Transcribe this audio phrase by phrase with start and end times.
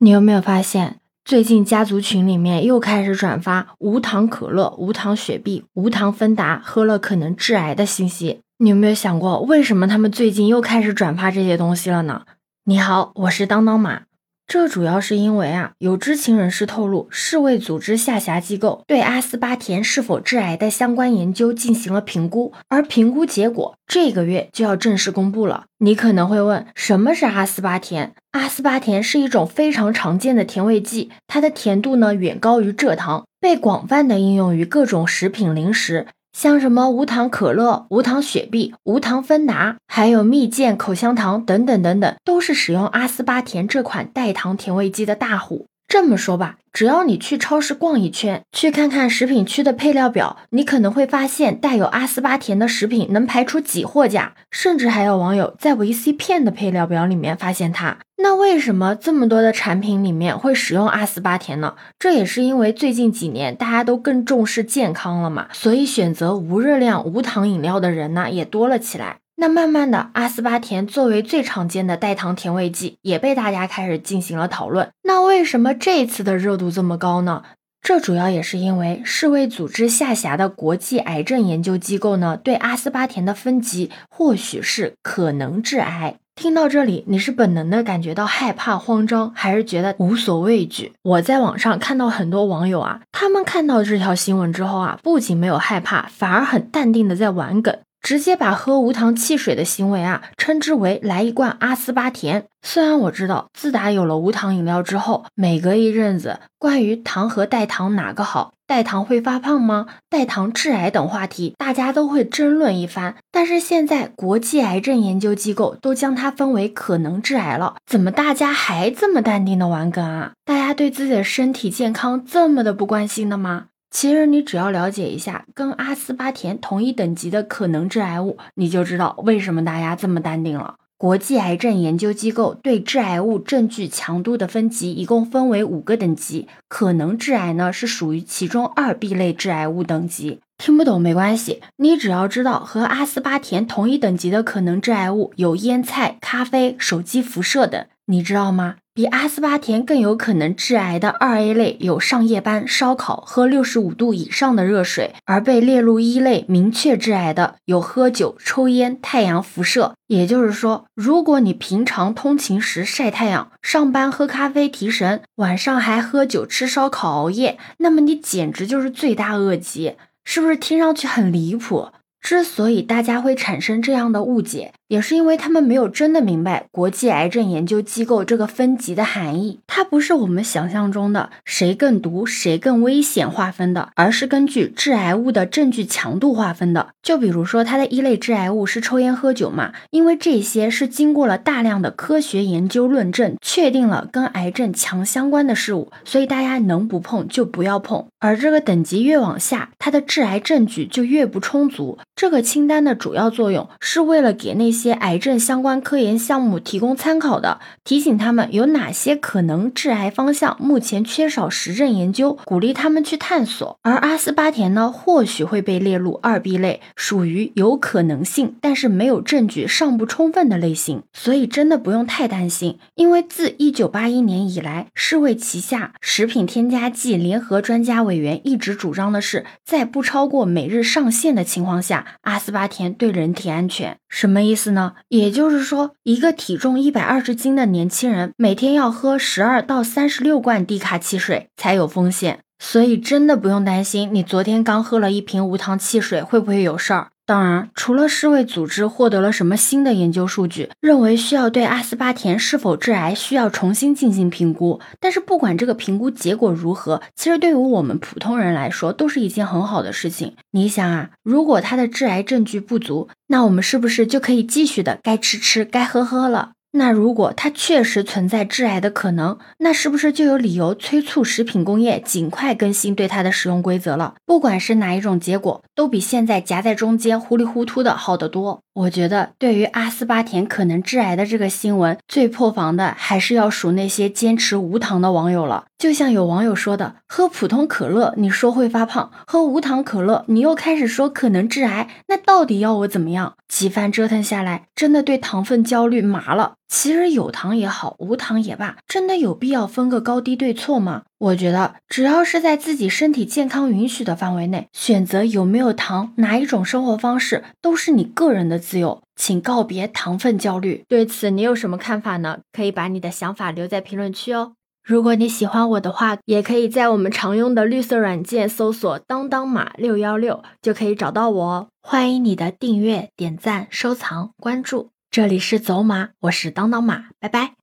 [0.00, 8.38] 你有没有发现，最近家族群里面又开始转发无糖可乐、无糖雪碧、无糖芬达喝了可能致癌的信息？
[8.58, 12.22] 你有没有想过，为什么他们最近又开始转发这些东西了呢？
[12.66, 14.02] 你好，我是当当马。
[14.48, 25.66] 这主要是因为啊，有知情人士透露，世卫组织下辖机构对阿斯巴甜是否致癌的相关研究进行了评估，而评估结果这个月就要正式公布了。
[25.80, 28.14] 你可能会问，什么是阿斯巴甜？
[28.30, 36.06] 阿斯巴甜是一种非常常见的甜味剂，它的甜度呢远高于蔗糖，被广泛的应用于各种食品零食。
[36.32, 45.66] 像什么无糖可乐、无糖雪碧、无糖芬达，还有蜜饯口香糖等等等等，都是使用阿斯巴甜这款代糖甜味剂的大户。
[45.88, 57.96] 这么说吧，只要你去超市逛一圈，去看看食品区的配料表，你可能会发现带有阿斯巴甜的食品能排出几货架，甚至还有网友在维 C 片的配料表里面发现它。
[58.18, 61.74] 那为什么这么多的产品里面会使用阿斯巴甜呢？
[61.98, 69.16] 这也是因为最近几年大家都更重视健康了嘛，所以选择无热量、无糖饮料的人呢也多了起来。
[69.40, 74.90] 那慢慢的，阿斯巴甜作为最常见的代糖甜味剂，也被大家开始进行了讨论。
[75.04, 77.44] 那为什么这次的热度这么高呢？
[77.80, 86.16] 这主要也是因为世卫组织下辖的国际癌症研究机构呢，对阿斯巴甜的分级或许是可能致癌。
[86.34, 90.92] 听到这里，你是本能的感觉到害怕、慌张，还是觉得无所畏惧？
[91.02, 97.78] 我在网上看到很多网友啊，他们看到这条新闻之后啊，不仅没有害怕，反而很淡定的在玩梗。
[98.00, 102.46] 直接把喝无糖汽水的行为啊，称之为来一罐阿斯巴甜。
[102.62, 109.86] 虽然我知道，自打有了无糖饮料之后，每隔一阵子，关于糖和代糖哪个好，代糖会发胖吗？
[110.10, 113.16] 代糖致癌等话题，大家都会争论一番。
[113.30, 120.32] 但是现在国际癌症研究机构都将它分为可能致癌了，怎么大家还这么淡定的玩梗啊？
[120.44, 123.66] 大家对自己的身体健康这么的不关心的吗？
[123.90, 130.76] 其实你只要了解一下跟阿斯巴甜同一等级的可能致癌物，你就知道为什么大家这么淡定了。
[130.98, 140.40] 国际癌症研究机构对致癌物证据强度的分级一共分为五个等级，可能致癌呢是属于其中二 B 类致癌物等级。
[140.58, 148.76] 听不懂没关系，你只要知道和阿斯巴甜同一等级的可能致癌物有腌菜、咖啡、手机辐射等，你知道吗？
[148.94, 159.94] 比阿斯巴甜更有可能致癌的二 A 类有上夜班、烧烤、喝六十五度以上的热水；而被列入一类明确致癌的有喝酒、抽烟、太阳辐射。
[160.06, 171.90] 也就是说，如果你平常通勤时晒太阳、上班喝咖啡提神，晚上还喝酒、吃烧烤、熬夜，那么你简直就是罪大恶极，是不是听上去很离谱？
[172.20, 179.60] 之所以大家会产生这样的误解，也是因为他们没有真的明白国际癌症研究机构这个分级的含义。
[179.66, 186.88] 它不是我们想象中的谁更毒、谁更危险划分的，而是根据致癌物的证据强度划分的。
[187.02, 198.06] 就比如说，它的一类致癌物是抽烟喝酒嘛，因为这些是经过了大量的科学研究论证，确定了跟癌症强相关的事物，所以大家能不碰就不要碰。
[198.18, 201.98] 而这个等级越往下，它的致癌证据就越不充足。
[202.16, 213.78] 这个清单的主要作用是为了给那些些癌症相关科研项目提供参考的，提醒他们有哪些可能致癌方向目前缺少实证研究，鼓励他们去探索。
[213.82, 221.02] 而阿斯巴甜呢，或许会被列入二 B 类，属于有可能性但是没有证据尚不充分的类型。
[221.12, 232.06] 所以真的不用太担心，因为自一九八一年以来，世卫旗下食品添加剂联合专家委员一直主张的是，在不超过每日上限的情况下。
[232.22, 234.94] 阿斯巴甜对人体安全什么意思呢？
[235.08, 242.40] 也就是说，一个体重一百二十斤的年轻人每天要喝十二到三十六罐低卡汽水才有风险。
[242.60, 247.08] 所以真的不用担心，你昨天刚喝了一瓶无糖汽水会不会有事儿？
[247.28, 254.80] 当然，除了世卫组织获得了什么新的研究数据，认为需要对阿斯巴甜是否致癌需要重新进行评估。
[254.98, 260.36] 但是不管这个评估结果如何，其实对于我们普通人来说都是一件很好的事情。
[260.52, 266.52] 你想啊，如果它的致癌证据不足，那我们是不是就可以继续的该吃吃该喝喝了？
[266.72, 274.14] 那如果它确实存在致癌的可能，那是不是就有理由催促食品工业尽快更新对它的使用规则了？
[274.26, 278.60] 不管是哪一种结果，都比现在夹在中间糊里糊涂的好得多。
[278.78, 285.64] 我觉得对于阿斯巴甜可能致癌的这个新闻，最破防的还是要数那些坚持无糖的网友了。
[285.76, 293.34] 就像有网友说的，喝普通可乐你说会发胖，喝无糖可乐你又开始说可能致癌，那到底要我怎么样？
[293.48, 296.54] 几番折腾下来，真的对糖分焦虑麻了。
[296.68, 301.02] 其实有糖也好，无糖也罢，真的有必要分个高低对错吗？
[301.18, 309.02] 我觉得只要是在自己身体健康允许的范围内，选择有没有糖，哪一种生活方式，都是你个人的自由。
[309.16, 310.84] 请告别糖分焦虑。
[310.86, 312.38] 对此你有什么看法呢？
[312.52, 314.52] 可以把你的想法留在评论区哦。
[314.84, 321.68] 如果你喜欢我的话，也可以在我们常用的绿色软件搜索“当当马六幺六”，就可以找到我哦。
[321.82, 324.90] 欢迎你的订阅、点赞、收藏、关注。
[325.10, 327.57] 这里是走马，我是当当马，拜拜。